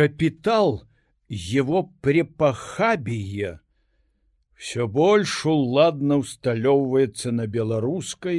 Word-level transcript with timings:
Капитал 0.00 0.88
его 1.28 1.82
препахабие 2.00 3.60
все 4.54 4.88
больше 4.88 5.50
уладно 5.50 6.16
усталёўваецца 6.22 7.32
на 7.32 7.46
беларускай 7.46 8.38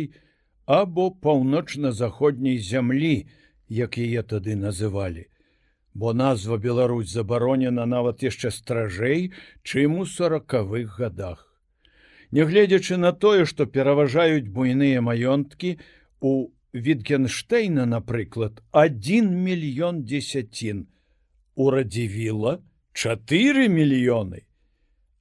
або 0.65 1.11
паўночна-заходняй 1.11 2.57
зямлі, 2.57 3.27
як 3.69 3.99
яе 4.01 4.23
тады 4.23 4.55
называлі. 4.57 5.27
Бо 5.93 6.13
назва 6.13 6.57
Беларусь 6.57 7.13
забаронена 7.13 7.85
нават 7.85 8.23
яшчэ 8.25 8.49
стражэй, 8.49 9.29
чым 9.61 9.99
у 10.01 10.07
сорокавых 10.07 10.97
годах. 10.97 11.45
Нягледзячы 12.31 12.97
на 12.97 13.11
тое, 13.13 13.45
што 13.45 13.67
пераважаюць 13.67 14.49
буйныя 14.49 15.05
маёнткі 15.05 15.77
у 16.21 16.49
Вітгенштейна, 16.73 17.85
напрыклад, 17.85 18.63
1 18.71 19.29
мільён 19.29 20.01
дзесяцін, 20.09 20.87
у 21.55 21.71
радзівіла 21.71 22.59
4 22.93 23.69
мільёны. 23.69 24.41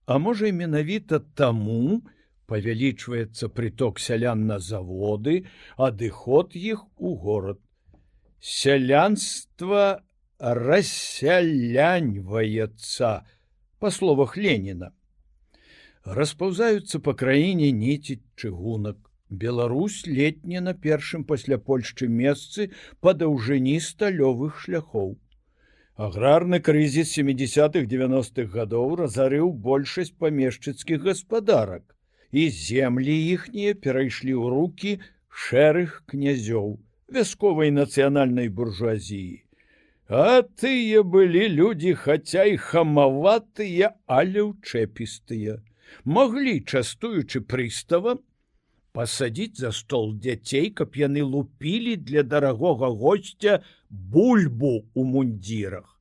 А 0.07 0.19
можа 0.19 0.52
менавіта 0.52 1.21
таму 1.38 2.02
павялічваецца 2.51 3.48
прыток 3.48 3.98
сялян 4.02 4.47
на 4.47 4.59
заводы, 4.59 5.47
адыход 5.77 6.57
іх 6.59 6.85
у 6.98 7.15
горад. 7.15 7.59
Сялянства 8.41 10.02
рассяляньваецца 10.41 13.24
па 13.79 13.91
словах 13.91 14.37
Леніна. 14.37 14.93
Распаўзаюцца 16.05 16.99
па 16.99 17.15
краіне 17.15 17.71
ніці 17.71 18.21
чыгунак. 18.35 18.97
Беларусь 19.30 20.07
летне 20.07 20.60
на 20.60 20.74
першым 20.74 21.24
пасля 21.24 21.59
Польшчы 21.59 22.09
месцы 22.09 22.71
па 23.01 23.15
даўжыні 23.15 23.79
сталёвых 23.79 24.59
шляхоў. 24.59 25.19
Аграрны 26.00 26.59
крызіс 26.64 27.10
70-х 27.12 27.84
90-х 27.88 28.48
гадоў 28.56 28.92
разарыў 29.00 29.50
большасць 29.64 30.14
памешчыцкіх 30.23 31.02
гаспадарак, 31.04 31.82
і 32.32 32.45
землі 32.48 33.16
іхнія 33.32 33.74
перайшлі 33.87 34.32
ў 34.32 34.45
руки 34.54 34.92
шэрых 35.29 35.98
князёў 36.12 36.79
вясковай 37.16 37.74
нацыянальнай 37.76 38.48
буржуазіі. 38.48 39.45
А 40.09 40.40
тыя 40.62 41.04
былі 41.04 41.45
людзі, 41.59 41.92
хаця 42.07 42.48
і 42.48 42.57
хамаватыя, 42.57 43.92
але 44.09 44.48
ўчэпістыя, 44.48 45.60
маглі, 46.16 46.64
частуючы 46.64 47.45
прыстава, 47.45 48.16
пасадзіць 48.93 49.60
за 49.60 49.71
стол 49.73 50.15
дзяцей, 50.15 50.71
каб 50.71 50.96
яны 50.96 51.23
лупілі 51.23 51.96
для 51.96 52.23
дарагога 52.23 52.91
госця 52.91 53.60
бульбу 53.91 54.85
у 54.95 55.05
мундзірах. 55.05 55.97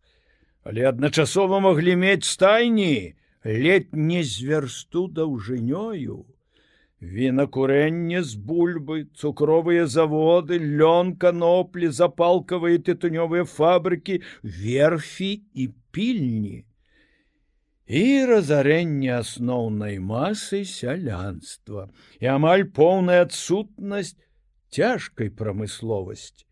Але 0.64 0.90
адначасова 0.90 1.60
маглі 1.60 1.96
мець 1.96 2.26
стайні, 2.26 3.16
ледь 3.46 3.94
не 3.94 4.24
зверсту 4.24 5.08
даўжынёю. 5.08 6.26
Вінакурэнне 7.00 8.24
з 8.28 8.36
бульбы, 8.36 9.08
цукровыя 9.16 9.88
заводы, 9.88 10.60
лён 10.60 11.16
каноплі, 11.16 11.88
запалкавыя 11.88 12.84
тытунёвыя 12.84 13.48
фабрыкі, 13.48 14.20
верфі 14.44 15.32
і 15.54 15.70
пільні 15.96 16.69
і 17.90 18.26
разарэнне 18.30 19.10
асноўнай 19.18 19.98
масы 19.98 20.62
сялянства 20.72 21.90
і 22.22 22.30
амаль 22.38 22.70
поўная 22.70 23.24
адсутнасць 23.26 24.14
цяжкай 24.70 25.34
прамысловасць. 25.34 26.46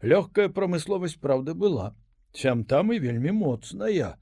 Лёгкая 0.00 0.48
прамысловасць 0.48 1.20
праўда 1.20 1.52
была, 1.52 1.92
сям 2.32 2.64
там 2.64 2.92
і 2.96 2.98
вельмі 2.98 3.36
моцная. 3.36 4.16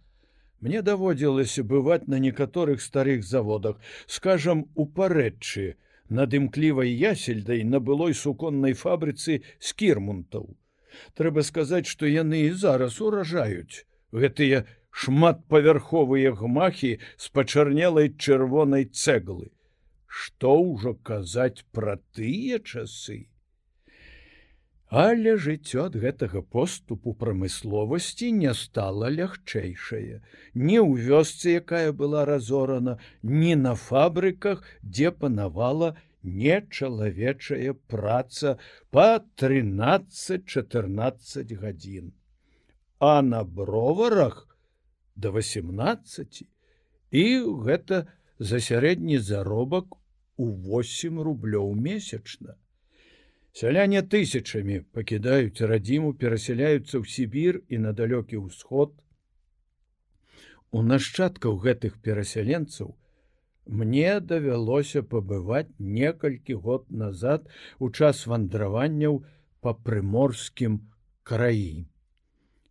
Мне 0.61 0.83
даводзілася 0.83 1.63
бываць 1.63 2.11
на 2.11 2.19
некаторых 2.19 2.83
старых 2.83 3.23
заводах, 3.23 3.79
скажам 4.09 4.67
у 4.75 4.87
парэчы, 4.87 5.77
над 6.09 6.35
імклівай 6.35 6.91
ясельдай 6.91 7.63
на 7.63 7.79
былой 7.79 8.15
суконнай 8.15 8.75
фабрыцы 8.75 9.43
з 9.61 9.73
кірмунтаў. 9.79 10.57
Трэба 11.15 11.47
сказаць, 11.47 11.87
што 11.87 12.11
яны 12.11 12.49
і 12.49 12.51
зараз 12.51 12.99
уражаюць 12.99 13.87
гэтыя 14.11 14.65
шматпавярховыя 14.99 16.35
гмахі 16.43 16.93
з 16.99 17.33
пачарнелай 17.39 18.11
чырвонай 18.19 18.91
цэглы. 18.91 19.49
Што 20.09 20.51
ўжо 20.61 20.95
казаць 21.11 21.65
пра 21.77 21.95
тыя 22.17 22.57
часы? 22.59 23.19
Але 24.89 25.37
жыццё 25.45 25.85
ад 25.91 25.95
гэтага 26.03 26.41
поступу 26.57 27.13
прамысловасці 27.23 28.29
не 28.33 28.53
стала 28.57 29.07
лягчэйшае, 29.13 30.25
не 30.55 30.79
ў 30.81 30.97
вёсцы, 31.09 31.61
якая 31.61 31.93
была 31.93 32.25
разорана, 32.25 32.99
ні 33.23 33.55
на 33.55 33.75
фабрыках, 33.77 34.65
дзе 34.83 35.13
панавала 35.13 35.97
нечалавечая 36.25 37.75
праца 37.87 38.59
па 38.91 39.21
13-14 39.37 41.55
гадзін. 41.61 42.13
А 42.99 43.23
на 43.23 43.45
броварах 43.45 44.48
до 45.19 45.33
18 45.35 46.47
і 47.11 47.25
гэта 47.67 48.07
за 48.39 48.61
сярэдні 48.63 49.19
заробак 49.19 49.99
у 50.37 50.47
8 50.47 51.21
рублёў 51.29 51.75
месячна. 51.75 52.55
Сяляне 53.53 54.03
тысячамі 54.03 54.81
пакідаюць 54.95 55.67
радзіму, 55.73 56.15
перасяляюцца 56.15 57.03
ў 57.03 57.05
Сібір 57.11 57.63
і 57.67 57.83
на 57.83 57.93
далёкі 58.01 58.39
ўсход. 58.47 58.95
У 60.71 60.83
нашчадкаў 60.87 61.59
гэтых 61.65 61.99
перасяленцаў 62.05 62.95
мне 63.67 64.21
давялося 64.21 65.03
пабываць 65.03 65.75
некалькі 65.79 66.55
год 66.55 66.87
назад 67.03 67.51
у 67.79 67.91
час 67.91 68.27
вандраванняў 68.31 69.25
па 69.61 69.75
прыморскім 69.75 70.79
краі. 71.25 71.89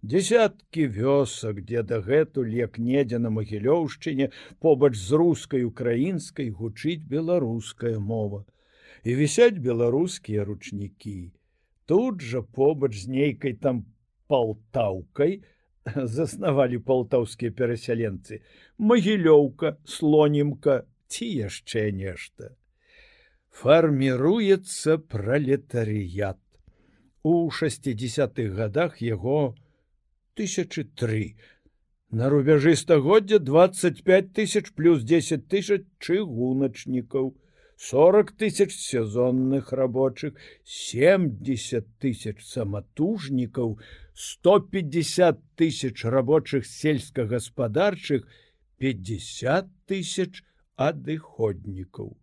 Десяткі 0.07 0.84
вёсак, 0.95 1.57
дзе 1.68 1.81
дагэтуль 1.84 2.51
як 2.56 2.78
недзе 2.79 3.18
на 3.19 3.29
магілёўшчыне 3.38 4.28
побач 4.63 4.94
з 4.95 5.19
рускай 5.19 5.66
украінскай 5.68 6.47
гучыць 6.59 7.03
беларуская 7.13 8.00
мова. 8.00 8.46
І 9.03 9.16
вісяць 9.19 9.59
беларускія 9.66 10.46
ручнікі. 10.47 11.34
Тут 11.91 12.23
жа 12.23 12.41
побач 12.59 12.94
з 13.01 13.12
нейкай 13.17 13.57
там 13.67 13.84
палтаўкай 14.31 15.44
заснавалі 16.16 16.79
палтаўскія 16.88 17.51
перасяленцы, 17.51 18.40
магілёўка, 18.79 19.75
слонімка 19.84 20.79
ці 21.12 21.31
яшчэ 21.51 21.88
нешта. 21.91 22.56
Фарміруецца 23.51 25.00
пралетарыят. 25.12 26.40
У 27.28 27.51
60-х 27.51 28.51
годах 28.56 29.01
яго, 29.03 29.40
тысячи 30.37 30.83
три. 30.83 31.35
На 32.09 32.29
рубяжы 32.29 32.75
стагоддзя 32.75 33.39
25 33.39 34.33
тысяч 34.33 34.71
плюс 34.71 35.03
10 35.03 35.47
тысяч 35.49 35.83
чыгуначнікаў, 35.99 37.35
40 37.77 38.31
тысяч 38.31 38.71
сезонных 38.79 39.73
рабочих, 39.73 40.33
70 40.63 41.85
тысяч 41.99 42.45
саматужнікаў, 42.45 43.79
150 44.13 45.41
тысяч 45.55 46.05
рабочих 46.05 46.65
сельскагаспадарчых, 46.65 48.25
50 48.77 49.67
тысяч 49.85 50.43
адыходнікаў. 50.77 52.15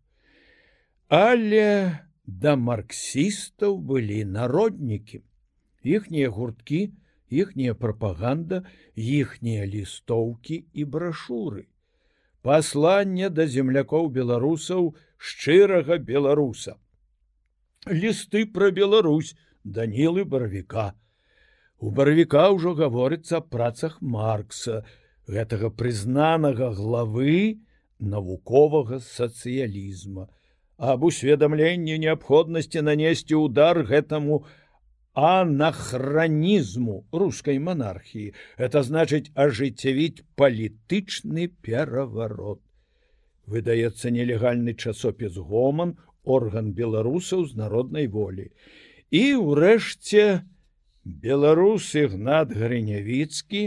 Але 1.08 2.00
да 2.26 2.56
марксістаў 2.56 3.78
былі 3.78 4.24
народнікі. 4.24 5.20
Іхнія 5.84 6.30
гурткі, 6.30 6.94
іхняя 7.30 7.74
прапаганда, 7.74 8.64
іхнія 8.94 9.66
лістоўкі 9.66 10.64
і 10.72 10.84
брашуры. 10.84 11.66
Пасланне 12.42 13.30
да 13.30 13.46
землякоў 13.48 14.10
беларусаў 14.12 14.94
шчырага 15.16 15.98
беларуса. 15.98 16.76
Лісты 17.88 18.44
пра 18.46 18.70
Беларусь 18.70 19.36
Данілы 19.64 20.24
барвіка. 20.24 20.92
У 21.80 21.90
барвіка 21.90 22.48
ўжо 22.52 22.74
гаворыцца 22.76 23.40
аб 23.40 23.48
працах 23.48 24.00
Маркса, 24.00 24.84
гэтага 25.28 25.70
прызнанага 25.72 26.68
главы 26.76 27.60
навуковага 27.98 29.00
сацыялізма, 29.00 30.28
аб 30.76 31.04
усведамленні 31.08 31.96
неабходнасці 32.04 32.84
нанесці 32.84 33.40
удар 33.40 33.80
гэтаму, 33.88 34.44
анахронізму 35.14 36.96
рускай 37.12 37.58
монархіі 37.58 38.32
это 38.68 38.82
значыць 38.88 39.30
ажыццявіць 39.46 40.24
палітычны 40.40 41.46
пераворот 41.66 42.60
выдаецца 43.46 44.10
нелегальны 44.16 44.74
часопіс 44.74 45.38
гоман 45.38 45.94
орган 46.24 46.72
беларусаў 46.80 47.46
з 47.46 47.62
народнай 47.62 48.10
волі 48.18 48.50
і 49.14 49.24
ўрэшце 49.38 50.42
беларус 51.04 51.94
ігнат 51.94 52.52
грынявіцкі 52.52 53.64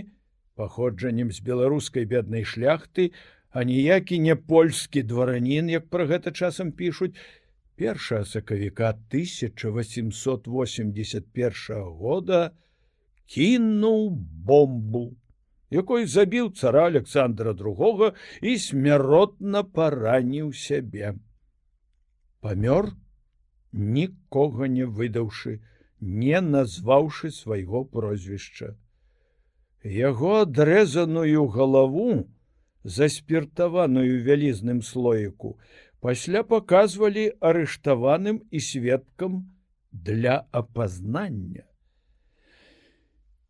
паходжаннем 0.57 1.31
з 1.31 1.39
беларускай 1.45 2.05
беднай 2.09 2.43
шляхты, 2.43 3.11
а 3.53 3.63
ніякі 3.63 4.19
не 4.19 4.35
польскі 4.35 5.05
дваранін, 5.05 5.69
як 5.69 5.87
пра 5.93 6.09
гэта 6.09 6.33
часам 6.33 6.73
пішуць, 6.73 7.13
першая 7.77 8.25
сакавіка 8.25 8.89
1881 8.89 11.83
года 12.01 12.51
кінуў 13.27 14.09
бомбу, 14.49 15.15
якой 15.69 16.07
забіў 16.07 16.53
цара 16.57 16.85
Александра 16.89 17.51
II 17.51 18.13
і 18.41 18.57
смяротна 18.57 19.63
параніў 19.63 20.53
сябе. 20.53 21.13
Памёр, 22.41 22.91
нікога 23.73 24.67
не 24.71 24.85
выдаўшы, 24.85 25.59
не 25.99 26.41
назваўшы 26.41 27.31
свайго 27.31 27.85
прозвішча. 27.85 28.75
Яго 29.83 30.41
адрэзаную 30.41 31.47
галаву, 31.47 32.27
заспіртаваную 32.83 34.23
вялізным 34.23 34.81
слоіку, 34.81 35.57
пасля 35.99 36.43
паказвалі 36.43 37.31
арыштаваным 37.39 38.41
і 38.51 38.59
сведкам 38.59 39.47
для 39.91 40.45
апазнання. 40.51 41.63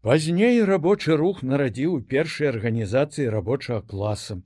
Пазней 0.01 0.63
рабочы 0.63 1.17
рух 1.19 1.44
нарадзіў 1.44 2.05
першай 2.07 2.53
арганізацыі 2.53 3.27
рабочага 3.33 3.81
класа 3.81 4.39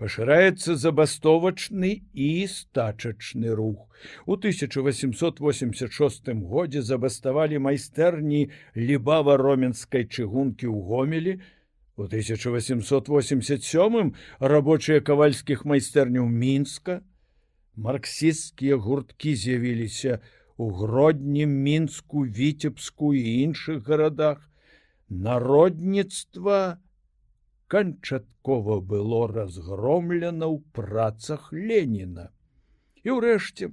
пашыраецца 0.00 0.80
забастовачны 0.80 2.08
і 2.16 2.48
стачачны 2.48 3.52
рух. 3.52 3.84
У 4.24 4.40
1886 4.40 6.32
годзе 6.48 6.80
забаставалі 6.82 7.60
майстэрні 7.68 8.48
лібава-роменскай 8.72 10.08
чыгункі 10.08 10.72
ў 10.72 10.78
гомелі. 10.88 11.34
У 12.00 12.08
1887 12.08 14.16
рабочыя 14.40 15.04
кавальскіх 15.04 15.68
майстэрняў 15.68 16.32
мінска. 16.32 17.04
Марксісцкія 17.80 18.76
гурткі 18.76 19.34
з'явіліся 19.34 20.18
у 20.56 20.70
гродні 20.70 21.46
мінску, 21.46 22.26
віцебску 22.26 23.14
і 23.14 23.42
іншых 23.44 23.86
гарадах. 23.86 24.50
Народніцтва, 25.08 26.78
канчаткова 27.66 28.80
было 28.80 29.26
разгромлена 29.32 30.46
ў 30.46 30.60
працах 30.76 31.52
Леніна. 31.56 32.28
І 33.00 33.10
ўрэшце 33.16 33.72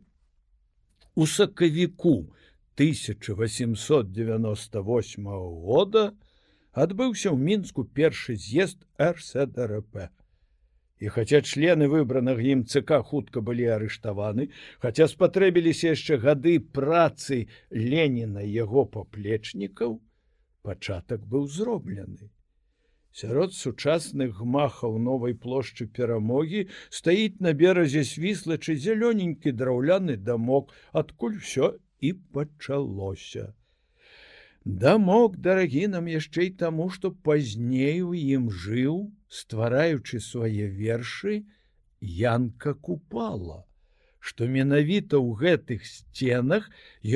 у 1.16 1.28
сакавіку 1.28 2.32
1898 2.80 5.28
года 5.68 6.16
адбыўся 6.72 7.36
ў 7.36 7.38
мінску 7.38 7.84
першы 7.84 8.40
з'езд 8.40 8.88
РСДРП. 8.96 10.08
І 11.00 11.12
хаця 11.14 11.42
члены 11.46 11.88
выбраных 11.92 12.40
ім 12.42 12.64
ЦК 12.66 13.04
хутка 13.06 13.42
былі 13.42 13.68
арыштаваны, 13.76 14.50
хаця 14.82 15.06
спатрэбіліся 15.12 15.94
яшчэ 15.94 16.18
гады 16.24 16.58
працы 16.78 17.46
Леніна 17.70 18.42
яго 18.42 18.86
паплечнікаў, 18.96 20.00
пачатак 20.66 21.22
быў 21.30 21.46
зроблены. 21.60 22.34
Сярод 23.18 23.54
сучасных 23.58 24.42
гмахаў 24.42 24.98
новай 25.02 25.38
плошчы 25.44 25.86
перамогі 26.00 26.66
стаіць 26.98 27.42
на 27.46 27.54
беразе 27.62 28.04
свіслачы 28.06 28.76
зялёненькі 28.82 29.54
драўляны 29.62 30.18
дамок, 30.18 30.74
адкуль 30.94 31.38
усё 31.42 31.72
і 32.02 32.14
пачалося. 32.34 33.54
Дамок 34.68 35.38
дарагі 35.40 35.88
нам 35.94 36.08
яшчэ 36.12 36.48
і 36.48 36.54
таму, 36.62 36.90
што 36.94 37.12
пазней 37.28 38.02
у 38.04 38.12
ім 38.12 38.50
жыў, 38.52 38.98
ствараючы 39.40 40.20
свае 40.20 40.68
вершы, 40.80 41.36
Янка 42.02 42.74
купала, 42.88 43.64
што 44.20 44.50
менавіта 44.56 45.22
ў 45.24 45.40
гэтых 45.44 45.88
сценах 45.88 46.68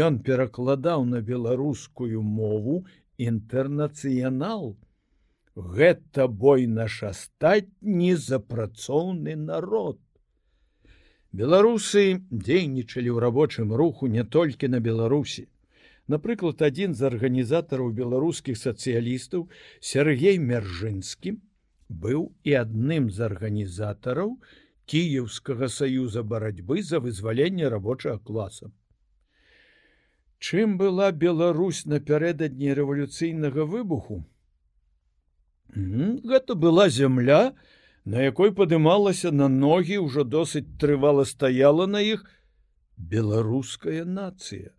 ён 0.07 0.21
перакладаў 0.29 1.03
на 1.09 1.19
беларускую 1.19 2.23
мову 2.23 2.85
інтэрнацыянал, 3.17 4.79
Гэта 5.55 6.27
бой 6.27 6.65
наш 6.65 7.03
астатні 7.03 8.15
запрацоўны 8.15 9.35
народ. 9.35 9.99
Беларусы 11.35 12.23
дзейнічалі 12.31 13.09
ў 13.11 13.19
рабочым 13.19 13.73
руху 13.75 14.07
не 14.07 14.23
толькі 14.23 14.71
на 14.71 14.79
Беларусі. 14.79 15.49
Напрыклад, 16.07 16.61
адзін 16.61 16.95
з 16.95 17.05
арганізатараў 17.11 17.91
беларускіх 17.93 18.57
сацыялістаў 18.57 19.47
Сергей 19.79 20.39
Мержынскі 20.39 21.37
быў 21.89 22.31
і 22.43 22.57
адным 22.63 23.11
з 23.11 23.21
арганізатараў 23.27 24.35
кіеўскага 24.85 25.69
саюза 25.69 26.23
барацьбы 26.23 26.81
за 26.81 26.99
вызваленне 26.99 27.69
рабочага 27.69 28.19
класа. 28.19 28.71
Чым 30.39 30.77
была 30.77 31.11
Беларусь 31.11 31.85
напярэдадні 31.85 32.73
рэвалюцыйнага 32.73 33.65
выбуху, 33.65 34.25
Гэта 35.73 36.55
была 36.55 36.89
зямля, 36.89 37.53
на 38.03 38.21
якой 38.21 38.51
падымалася 38.51 39.31
на 39.31 39.47
ногі 39.47 40.03
ўжо 40.03 40.23
досыць 40.23 40.67
трывала 40.79 41.23
стаяла 41.23 41.87
на 41.87 42.01
іх 42.01 42.25
беларуская 42.97 44.03
нацыя. 44.03 44.73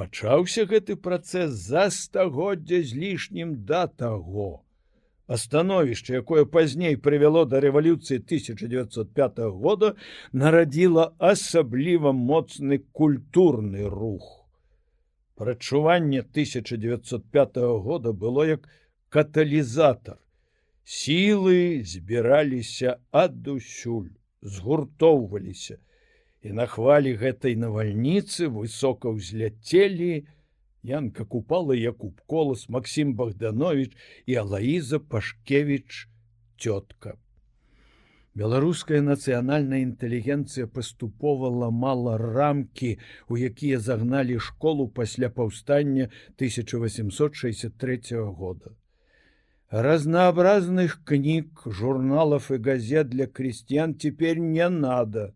Пачаўся 0.00 0.62
гэты 0.68 0.94
працэс 0.96 1.50
за 1.70 1.80
стагоддзя 1.92 2.78
з 2.90 3.00
лішнім 3.00 3.50
да 3.70 3.80
таго. 4.02 4.62
Астановішча, 5.36 6.14
якое 6.22 6.44
пазней 6.54 6.96
прывяло 7.06 7.42
да 7.50 7.60
рэвалюцыі 7.64 8.16
1905 8.22 9.42
года, 9.64 9.90
нарадзіла 10.32 11.04
асабліва 11.32 12.14
моцны 12.16 12.80
культурны 13.00 13.84
рух. 13.96 14.30
Прачуванне 15.36 16.24
1905 16.24 17.60
года 17.84 18.16
было 18.24 18.48
як 18.48 18.64
каталізатор. 19.10 20.16
Сілы 20.82 21.84
збіраліся 21.84 22.96
адусюль, 23.12 24.16
згуртоўваліся. 24.40 25.76
І 26.42 26.52
на 26.56 26.66
хвалі 26.66 27.14
гэтай 27.20 27.56
навальніцы 27.56 28.48
высока 28.48 29.12
ўзляцелі, 29.12 30.26
Янка 30.82 31.24
купала 31.24 31.76
Якуб 31.76 32.20
колас 32.24 32.68
Макссім 32.68 33.12
Богданович 33.14 33.92
і 34.24 34.34
Алаіза 34.40 34.98
Пашкевич 34.98 36.08
цётка. 36.56 37.20
Беларуская 38.32 39.02
нацыянальная 39.04 39.84
інтэлігенцыя 39.84 40.66
паступова 40.66 41.50
ламала 41.50 42.16
рамкі, 42.16 42.96
у 43.28 43.36
якія 43.36 43.80
загналі 43.80 44.38
школу 44.40 44.88
пасля 44.88 45.28
паўстання 45.28 46.08
1863 46.38 48.00
года 48.40 48.70
разнообразных 49.70 51.04
книг, 51.04 51.62
журналов 51.64 52.50
и 52.50 52.58
газет 52.58 53.08
для 53.08 53.26
крестьян 53.26 53.94
теперь 53.94 54.38
не 54.38 54.68
надо. 54.68 55.34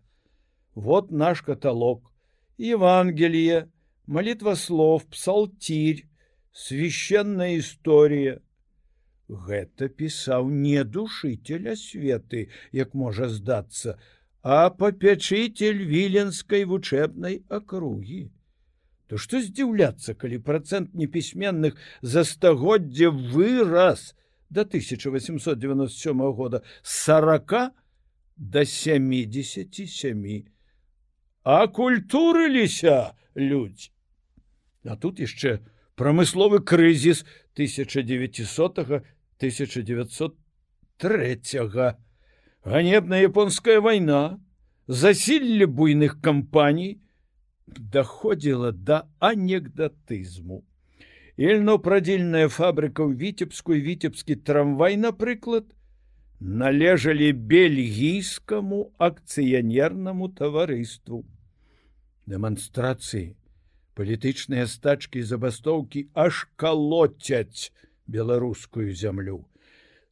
Вот 0.75 1.11
наш 1.11 1.43
каталог. 1.43 2.13
Евангелие, 2.57 3.71
молитва 4.07 4.55
слов, 4.55 5.07
псалтирь, 5.07 6.07
священная 6.53 7.59
история. 7.59 8.41
Гэта 9.29 9.89
пісаў 9.89 10.51
не 10.51 10.85
душителя 10.85 11.75
светы, 11.77 12.51
як 12.73 12.93
можа 12.95 13.29
здацца, 13.29 13.99
а 14.43 14.69
папячитель 14.69 15.81
віленской 15.81 16.69
вучэбнай 16.69 17.43
акругі. 17.49 18.29
То 19.09 19.17
што 19.17 19.41
здзіўляцца, 19.41 20.13
калі 20.15 20.39
процент 20.45 20.93
непісьменных 20.93 21.81
за 22.03 22.25
стагоддзя 22.25 23.11
выраз, 23.11 24.15
до 24.51 24.61
1897 24.61 26.33
года 26.33 26.63
40 26.83 27.73
до 28.37 28.65
77 28.65 30.54
а 31.45 31.69
культурыліся 31.69 33.13
людзі. 33.37 33.91
А 34.85 34.97
тут 34.97 35.21
яшчэ 35.21 35.61
прамысловы 35.97 36.65
крызіс 36.65 37.25
1900 37.55 39.05
1903 39.39 41.41
ганебная 42.65 43.21
японская 43.21 43.81
вайна 43.81 44.41
засілле 44.89 45.67
буйных 45.67 46.21
кампаній 46.21 46.99
доходзіла 47.67 48.73
до 48.73 49.03
анекдатызму. 49.21 50.65
Ільно-прадзільная 51.37 52.49
фабрыка 52.49 53.03
ў 53.03 53.19
віцебскую 53.19 53.83
віцебскі 53.83 54.37
трамвай, 54.47 54.97
напрыклад, 54.97 55.67
належалі 56.39 57.33
бельгійскаму 57.33 58.95
акцыянернаму 58.99 60.31
таварыству. 60.31 61.27
Дэманстрацыі, 62.27 63.37
палітычныя 63.95 64.67
стачкі 64.67 65.21
і 65.21 65.29
забастоўкі 65.31 66.09
аж 66.15 66.47
калоцяць 66.57 67.73
беларускую 68.07 68.95
зямлю. 68.95 69.45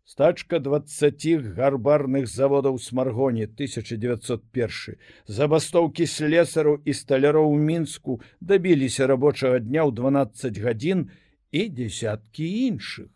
стачка 0.05 0.59
20 0.59 1.25
гарбарных 1.57 2.27
заводаў 2.29 2.79
смаргоні 2.79 3.45
1901 3.45 4.97
забастоўкі 5.27 6.07
слесару 6.07 6.75
і 6.85 6.93
сталяроў 6.93 7.53
у 7.53 7.59
мінску 7.59 8.21
дабіліся 8.41 9.07
рабочага 9.07 9.63
дня 9.63 9.87
ў 9.89 9.93
12 9.95 10.59
гадзін 10.67 11.09
і 11.53 11.63
десяткі 11.81 12.47
іншых 12.69 13.09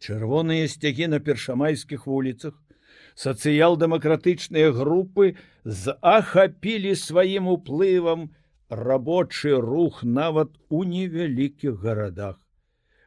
чырвоныя 0.00 0.68
сцягі 0.68 1.12
на 1.12 1.20
першамайскіх 1.20 2.06
вуліцах 2.06 2.56
сацыял-дэмакратычныя 3.14 4.70
групы 4.76 5.34
захапілі 5.64 6.94
сваім 6.98 7.50
уплывам 7.56 8.30
рабочы 8.68 9.58
рух 9.60 10.02
нават 10.02 10.56
у 10.68 10.84
невялікіх 10.84 11.78
гарадах 11.84 12.40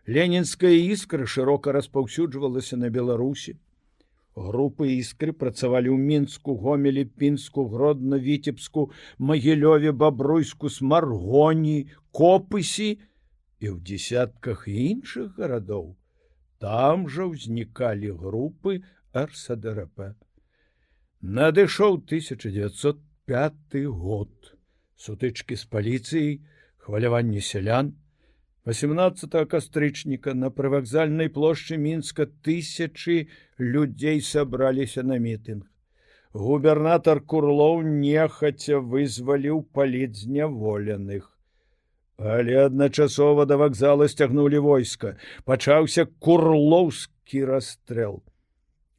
Ленінская 0.08 0.72
іскра 0.72 1.26
шырока 1.28 1.74
распаўсюджвалася 1.76 2.78
на 2.80 2.90
Беларусі. 2.90 3.58
Групы 4.40 4.88
іскры 4.96 5.34
працавалі 5.36 5.92
ў 5.92 6.00
мінску, 6.00 6.56
гомелі, 6.56 7.04
пінску, 7.20 7.66
гродна, 7.68 8.16
віцебску, 8.16 8.88
магілёве, 9.20 9.92
бабруйску, 9.92 10.72
смаргоні, 10.72 11.92
копысі 12.16 13.04
і 13.60 13.68
ў 13.68 13.84
дзясятках 13.84 14.64
іншых 14.72 15.36
гарадоў. 15.36 15.98
Там 16.64 17.12
жа 17.12 17.28
ўзнікалі 17.28 18.16
групы 18.16 18.80
РСДРП. 19.26 20.14
Надышоў 21.22 21.98
1905 22.06 23.86
год. 23.90 24.32
Сутычкі 24.98 25.56
з 25.58 25.66
паліцыяй, 25.66 26.42
хваляванне 26.78 27.42
сялян, 27.42 27.96
18 28.68 29.48
кастрычніка 29.48 30.34
на 30.36 30.50
прывакзальнай 30.52 31.30
плошчы 31.30 31.78
мінска 31.78 32.28
тысячи 32.28 33.30
людзей 33.58 34.22
сабраліся 34.22 35.04
на 35.04 35.18
мітынг. 35.18 35.64
Губернатор 36.34 37.22
курлоў 37.24 37.82
нехаця 37.88 38.78
вызваліў 38.84 39.64
паліт 39.72 40.20
зняволеных. 40.20 41.32
Але 42.18 42.66
адначасова 42.66 43.46
да 43.46 43.56
вакзала 43.58 44.08
сцягнулі 44.12 44.60
войска, 44.60 45.16
пачаўся 45.46 46.06
курлоўскі 46.20 47.46
расстрэл 47.46 48.22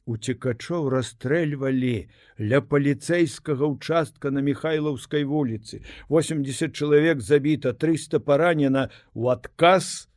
уцекачоў 0.09 0.89
расстрэльвалі 0.93 2.09
ля 2.51 2.59
паліцэйскага 2.65 3.69
участка 3.69 4.31
на 4.33 4.41
михайлаўскай 4.41 5.23
вуліцы. 5.23 5.81
80 6.09 6.73
чалавек 6.73 7.21
забіта 7.21 7.73
300 7.73 8.19
паранена 8.19 8.89
у 9.13 9.29
адказ 9.29 10.09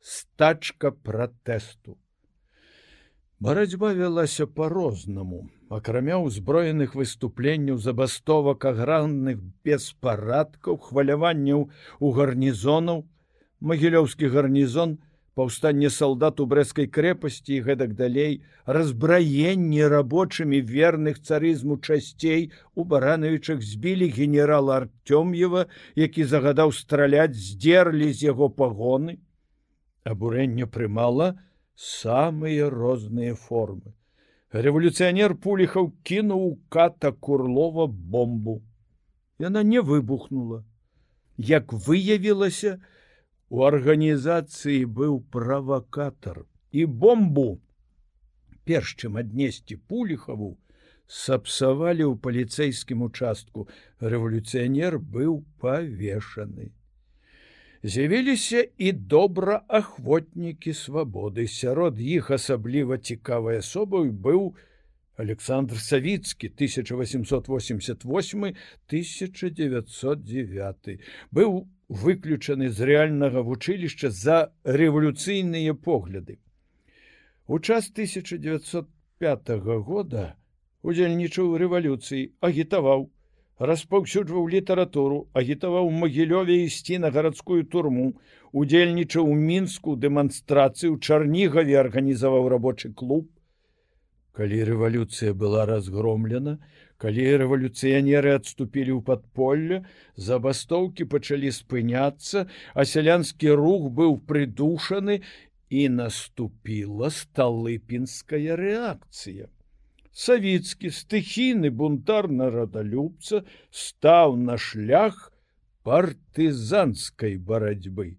стачка 0.00 0.90
пратэсту. 0.90 1.98
Барацьба 3.40 3.92
вялася 3.96 4.46
по-рознаму 4.46 5.48
акрамя 5.70 6.18
ўзброеных 6.20 6.94
выступленняў 6.94 7.78
забастовак 7.78 8.64
агранных 8.70 9.38
беспарадкаў 9.64 10.76
хваляванняў 10.88 11.70
у 12.00 12.08
гарнізонаў 12.16 13.06
магілёўскі 13.60 14.28
гарнізон 14.34 14.98
на 14.98 15.09
паўстанне 15.34 15.90
салдат 15.94 16.40
у 16.40 16.46
брэскай 16.50 16.86
крэпасці 16.96 17.54
і 17.56 17.60
гэтак 17.66 17.94
далей 17.98 18.42
разбраенне 18.66 19.86
рабочымі 19.92 20.60
верных 20.60 21.20
царызму 21.20 21.78
часцей 21.78 22.50
у 22.74 22.84
баранавічах 22.84 23.62
збілі 23.62 24.10
генерала 24.16 24.80
артём'ева 24.82 25.66
які 25.94 26.24
загадаў 26.24 26.72
страляць 26.72 27.36
здзерлі 27.36 28.12
з 28.12 28.30
яго 28.30 28.50
пагоны. 28.50 29.18
Абурэнне 30.04 30.66
прымала 30.66 31.36
самыя 31.76 32.68
розныя 32.70 33.34
формы. 33.34 33.94
Рэвалюцыянер 34.50 35.36
пуліхаў 35.38 35.92
кінуў 36.02 36.58
ката 36.68 37.12
курлова 37.12 37.86
бомбу. 37.86 38.62
Яна 39.38 39.62
не 39.62 39.80
выбухнула. 39.80 40.64
Як 41.38 41.72
выявілася 41.72 42.80
у 43.50 43.66
арганізацыі 43.66 44.86
быў 44.86 45.26
правакатар 45.34 46.46
і 46.70 46.86
бомбу, 46.86 47.58
перш 48.64 48.94
чым 48.94 49.18
аднесці 49.22 49.76
пуліхаву, 49.90 50.54
сапсавалі 51.10 52.06
ў 52.06 52.14
паліцэйскім 52.26 53.02
участку. 53.02 53.66
Рэвалюцыянер 53.98 55.02
быў 55.02 55.42
павешаны. 55.58 56.70
З'явіліся 57.82 58.70
і 58.78 58.92
добраахвотнікі 58.92 60.74
свабоды. 60.76 61.48
Сярод 61.50 61.98
іх 61.98 62.30
асабліва 62.30 62.98
цікавай 62.98 63.58
асобай 63.64 64.10
быў 64.14 64.54
Александр 65.16 65.80
Савіцкі 65.82 66.48
1888 66.54 68.54
1909 68.86 70.98
быў 71.34 71.66
выключаны 71.90 72.70
з 72.70 72.86
рэальнага 72.86 73.42
вучылішча 73.42 74.10
за 74.14 74.54
рэвалюцыйныя 74.62 75.74
погляды. 75.74 76.38
У 77.50 77.58
час 77.58 77.90
1905 77.90 79.50
года 79.82 80.36
удзельнічаў 80.86 81.58
рэвалюцыі, 81.58 82.30
агітаваў, 82.40 83.10
распаўсюджваў 83.58 84.46
літаратуру, 84.54 85.18
агітаваў 85.34 85.90
магілёве 85.90 86.62
ісці 86.70 87.02
на 87.02 87.10
гарадскую 87.10 87.66
турму, 87.66 88.14
удзельнічаў 88.52 89.26
у 89.26 89.34
мінску 89.34 89.96
дэманстрацыю, 89.98 90.94
чарнігаве 90.96 91.74
арганізаваў 91.82 92.48
рабочы 92.54 92.94
клуб. 92.94 93.26
Калі 94.32 94.62
рэвалюцыя 94.64 95.34
была 95.34 95.66
разгромлена, 95.66 96.62
калі 97.00 97.24
рэвалюцыянеры 97.42 98.34
адступілі 98.38 98.92
ў 98.96 99.00
падполле 99.08 99.78
забастоўкі 100.28 101.06
пачалі 101.14 101.52
спыняцца 101.56 102.44
а 102.74 102.84
сялянскі 102.90 103.56
рух 103.60 103.88
быў 104.00 104.18
прыдушаны 104.28 105.22
і 105.70 105.86
наступіла 105.94 107.08
сталыпінская 107.14 108.58
рэакцыя. 108.60 109.48
Савіцкі 110.10 110.90
стыхійны 110.92 111.70
бунтар 111.70 112.28
нарадалюбца 112.28 113.44
стаў 113.70 114.36
на 114.36 114.58
шлях 114.58 115.30
партызанскай 115.86 117.38
барацьбы. 117.38 118.18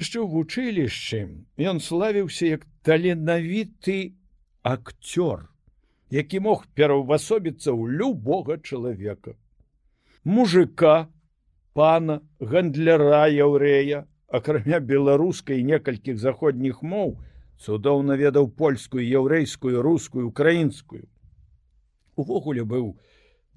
Яшчэ 0.00 0.22
ў 0.22 0.26
вучылішчы 0.32 1.20
ён 1.74 1.82
славіўся 1.84 2.56
як 2.56 2.64
таленавіты 2.86 3.98
акцёр 4.64 5.49
які 6.10 6.40
мог 6.42 6.66
пераўвасобіцца 6.74 7.70
ў 7.70 7.94
любога 8.02 8.58
чалавека. 8.58 9.38
Мужика, 10.24 11.08
пана, 11.72 12.20
гандляра 12.40 13.30
яўрэя, 13.30 14.04
акрамя 14.28 14.80
беларускай 14.80 15.62
некалькіх 15.62 16.18
заходніх 16.18 16.82
моў, 16.82 17.14
цудоўна 17.62 18.18
ведаў 18.18 18.50
польскую, 18.50 19.06
яўрэйскую, 19.06 19.82
рускую, 19.82 20.26
украінскую. 20.28 21.06
Увогуле 22.16 22.66
быў 22.66 22.98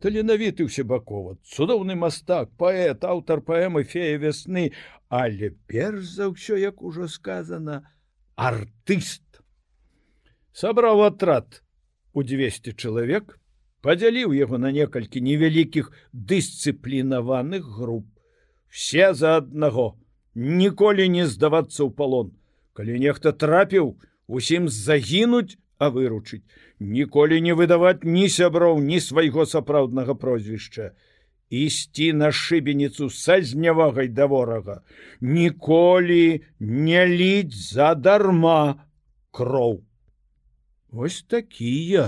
таленавіты 0.03 0.67
ўсебакова, 0.67 1.39
цудоўны 1.47 1.95
мастак, 1.95 2.53
паэт, 2.59 3.01
аўтар 3.07 3.41
паэмы 3.41 3.83
фея 3.83 4.19
вясны, 4.19 4.71
але 5.09 5.55
перш 5.65 6.19
за 6.19 6.29
ўсё, 6.29 6.59
як 6.59 6.83
ужо 6.83 7.07
сказано, 7.07 7.81
артыст. 8.35 9.23
Сабраў 10.53 11.07
атрад 11.07 11.62
у 12.13 12.23
200 12.23 12.73
чалавек 12.77 13.39
падзяліў 13.83 14.33
яго 14.37 14.57
на 14.61 14.71
некалькі 14.71 15.21
невялікіх 15.21 15.91
дысцыплінаваных 16.13 17.67
груп. 17.77 18.07
Все 18.69 19.13
за 19.13 19.37
аднаго. 19.41 19.97
Ніколі 20.35 21.09
не 21.09 21.25
здавацца 21.27 21.83
ў 21.83 21.91
палон. 21.91 22.31
Калі 22.73 22.97
нехта 23.01 23.33
трапіў 23.33 23.97
усім 24.27 24.69
загінуць 24.69 25.57
а 25.77 25.89
выручыць. 25.89 26.45
Ніколі 26.79 27.41
не 27.41 27.53
выдаваць 27.59 28.07
ні 28.07 28.29
сяброў 28.29 28.79
ні 28.79 28.99
свайго 29.03 29.45
сапраўднага 29.45 30.15
прозвішча. 30.15 30.93
Ісці 31.49 32.13
на 32.17 32.31
шыбеніцу 32.31 33.09
са 33.13 33.41
знявагай 33.41 34.07
да 34.07 34.25
ворага. 34.31 34.81
Ніколі 35.21 36.41
не 36.59 37.03
ліць 37.07 37.53
задарма 37.53 38.85
кроў 39.31 39.83
Вось 40.93 41.23
такія 41.25 42.03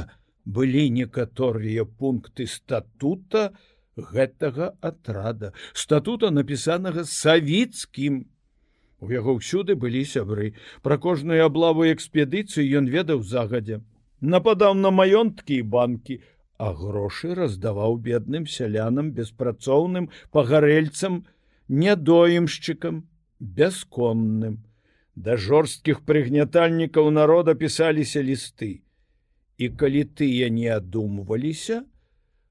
былі 0.46 0.90
некаторыя 0.94 1.86
пункты 1.86 2.46
статута 2.46 3.50
гэтага 3.98 4.68
атрада, 4.90 5.50
статута 5.74 6.30
напісанага 6.30 7.06
савіцкім. 7.10 8.20
У 9.02 9.10
яго 9.10 9.36
ўсюды 9.40 9.74
былі 9.74 10.06
сябры. 10.06 10.54
Пра 10.86 11.00
кожную 11.02 11.42
аблаву 11.48 11.90
экспедыцыю 11.90 12.68
ён 12.82 12.92
ведаў 12.94 13.26
загадзя. 13.26 13.82
Нападаў 14.22 14.78
на 14.78 14.94
маёнткі 14.94 15.58
і 15.64 15.66
банкі, 15.66 16.22
а 16.62 16.70
грошы 16.78 17.34
раздаваў 17.34 17.98
бедным 18.06 18.46
сялянам 18.46 19.12
беспрацоўным 19.18 20.12
пагарэльцам, 20.30 21.26
нядоімшчыкам, 21.68 23.02
бясконным. 23.42 24.62
Да 25.16 25.38
жорсткіх 25.40 26.02
прыгнятальнікаў 26.04 27.10
народа 27.12 27.56
пісаліся 27.56 28.22
лісты. 28.22 28.84
І 29.58 29.70
калі 29.80 30.04
тыя 30.20 30.50
не 30.52 30.68
адумваліся, 30.76 31.84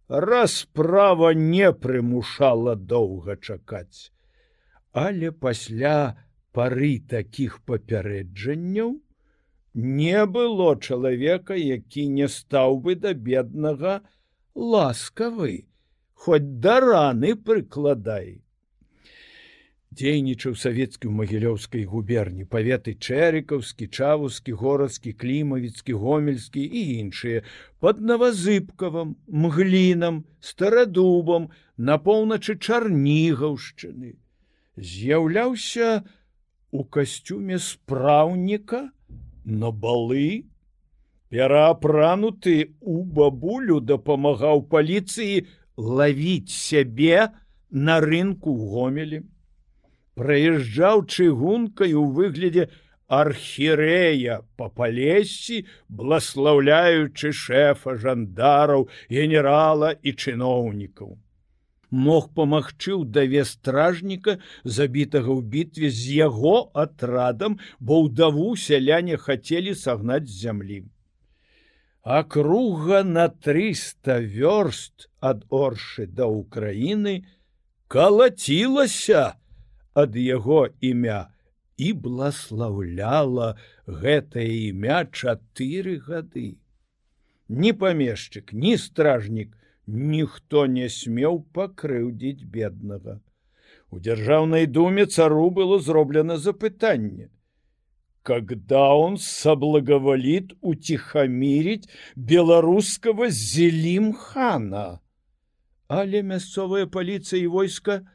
расправа 0.09 1.35
не 1.37 1.73
прымушала 1.73 2.75
доўга 2.75 3.37
чакаць. 3.37 4.13
Але 4.93 5.31
пасля 5.31 6.17
пары 6.53 7.01
такіх 7.11 7.61
папярэджанняў 7.69 8.97
не 9.75 10.25
было 10.27 10.77
чалавека, 10.77 11.55
які 11.59 12.09
не 12.09 12.29
стаў 12.29 12.79
бы 12.81 12.95
да 12.95 13.13
беднага 13.13 14.01
ласкавы, 14.55 15.67
хоць 16.15 16.47
да 16.65 16.79
раны 16.81 17.35
прыкладай 17.35 18.44
дзейнічаў 19.95 20.55
савецкі 20.59 21.07
ў 21.09 21.13
магілёўскай 21.21 21.85
губерні. 21.91 22.45
Паветы 22.45 22.95
чэрікаўскі 22.99 23.87
чавускі 23.89 24.53
горадскі 24.59 25.13
клімавіцкі 25.15 25.95
гомельскі 25.95 26.63
і 26.63 26.83
іншыя. 27.01 27.43
Под 27.79 28.03
навазыбкавым 28.03 29.15
мглінам 29.27 30.25
старадубам 30.41 31.49
на 31.77 31.99
поўначы 31.99 32.59
чарнігаўшчыны. 32.59 34.19
З'яўляўся 34.77 36.03
у 36.75 36.85
касцюме 36.85 37.59
спраўніка 37.59 38.91
на 39.45 39.71
балы. 39.71 40.51
Пераапрануты 41.31 42.75
у 42.81 43.03
бабулю 43.03 43.79
дапамагаў 43.81 44.67
паліцыі 44.71 45.47
лавіць 45.77 46.51
сябе 46.51 47.31
на 47.71 47.99
рынку 48.01 48.55
ў 48.55 48.61
гомелі 50.15 50.19
прыязджаў 50.19 51.05
чыгункай 51.07 51.95
у 51.99 52.07
выглядзе 52.17 52.69
архірэя 53.09 54.41
па 54.57 54.69
палесці, 54.71 55.67
бласлаўляючы 55.89 57.33
шэфа 57.33 57.97
жандараў, 58.01 58.89
генерала 59.11 59.93
і 60.03 60.15
чыноўнікаў. 60.15 61.19
Мог 61.91 62.33
памагчы 62.35 62.91
ў 62.91 63.05
даве 63.07 63.45
стражніка, 63.47 64.41
забітага 64.65 65.31
ў 65.31 65.43
бітве 65.43 65.91
з 65.91 66.17
яго 66.27 66.71
атрадам, 66.75 67.61
бо 67.79 68.09
ўдаву 68.09 68.57
сяляне 68.57 69.21
хацелі 69.21 69.77
сагнаць 69.79 70.27
з 70.27 70.41
зямлі. 70.47 70.81
Акруга 72.03 73.05
на 73.05 73.29
300 73.29 74.19
вёрст 74.27 75.07
ад 75.21 75.47
оршы 75.49 76.09
да 76.09 76.27
ўкраіны 76.27 77.23
калацілася, 77.89 79.39
ад 79.95 80.17
яго 80.17 80.69
імя 80.81 81.21
і 81.77 81.93
бласлаўляла 82.07 83.55
гэтае 83.87 84.51
імя 84.71 85.05
чатыры 85.11 85.99
гады. 86.07 86.49
Ні 87.49 87.73
памешчык, 87.73 88.53
ні 88.53 88.77
стражнік, 88.79 89.55
ніхто 89.87 90.67
не 90.67 90.89
смеў 90.89 91.45
пакрыўдзіць 91.53 92.47
беднага. 92.57 93.21
У 93.91 94.01
дзяржаўнай 94.01 94.67
думе 94.67 95.07
цару 95.07 95.51
было 95.51 95.79
зроблена 95.79 96.37
запытанне. 96.37 97.31
Когда 98.23 98.95
он 98.95 99.19
соблаговолит 99.19 100.55
утихомирить 100.63 101.89
белорусского 102.17 103.29
зелимхана? 103.29 105.01
Але 105.89 106.23
мясцовая 106.23 106.87
полиция 106.87 107.41
и 107.41 107.47
войска 107.47 108.09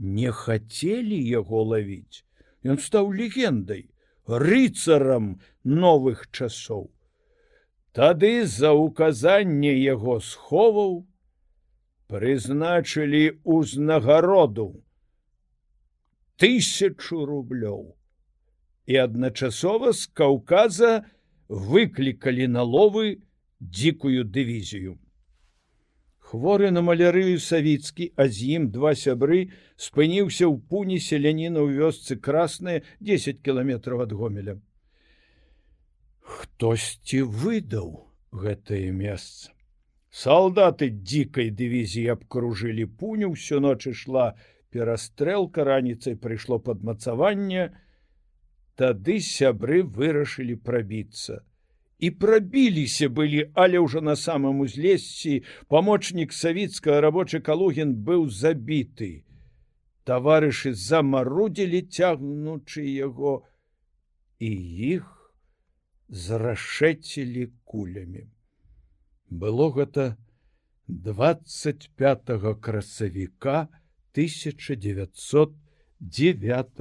не 0.00 0.32
хацелі 0.32 1.20
яго 1.28 1.62
лавіць. 1.76 2.24
Ён 2.64 2.80
стаў 2.80 3.12
легендай, 3.12 3.88
рыцарам 4.26 5.40
новых 5.64 6.26
часоў. 6.32 6.90
Тады 7.92 8.46
за 8.46 8.72
указанне 8.72 9.72
яго 9.76 10.20
сховаў 10.20 11.04
прызначылі 12.10 13.40
ўзнагароду 13.44 14.68
тысячу 16.40 17.26
рублёў. 17.26 17.96
І 18.86 18.96
адначасова 19.06 19.92
з 19.92 20.06
каўказа 20.16 20.92
выклікалі 21.48 22.46
на 22.46 22.62
ловы 22.62 23.20
дзікую 23.60 24.24
дывізію. 24.24 24.96
Хворы 26.30 26.68
на 26.70 26.78
малярыю 26.86 27.40
савіцкі, 27.42 28.06
а 28.14 28.28
з 28.30 28.46
ім 28.56 28.66
два 28.74 28.90
сябры 28.94 29.38
спыніўся 29.74 30.46
ў 30.46 30.62
пуні 30.70 30.98
селяніна 31.02 31.58
ў 31.58 31.82
вёсцы 31.82 32.16
красная 32.26 32.86
10 33.08 33.40
кіламетраў 33.42 34.04
ад 34.04 34.14
гомеля. 34.14 34.54
Хтосьці 36.22 37.26
выдаў 37.42 37.90
гэтае 38.30 38.94
месца. 38.94 39.50
Салдаты 40.22 40.92
дзікай 40.94 41.50
дывізіі 41.50 42.14
абкружылі 42.14 42.86
пуню, 42.86 43.34
всю 43.34 43.58
ноч 43.58 43.90
ішла 43.90 44.38
перастрэлка, 44.70 45.66
раніцай 45.66 46.14
прыйшло 46.14 46.62
падмацаванне, 46.62 47.70
Тады 48.78 49.18
сябры 49.18 49.82
вырашылі 49.82 50.54
прабіцца 50.62 51.42
і 52.00 52.10
прабіліся 52.10 53.08
былі, 53.08 53.50
але 53.54 53.78
ўжо 53.84 54.00
на 54.00 54.16
самым 54.16 54.60
узлесці 54.64 55.44
памочнік 55.68 56.32
савіцкага 56.32 57.00
рабочы 57.04 57.40
калугін 57.44 57.94
быў 58.08 58.28
забіты. 58.32 59.24
Таварышы 60.08 60.72
замарудзілі 60.74 61.82
цягнучы 61.92 62.88
яго 62.88 63.44
і 64.40 64.48
іх 64.96 65.04
зрашэцілі 66.08 67.52
кулямі. 67.64 68.28
Было 69.30 69.70
гэта 69.76 70.16
25 70.88 72.58
красавіка 72.60 73.68
1909 74.16 76.80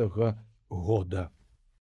года. 0.69 1.29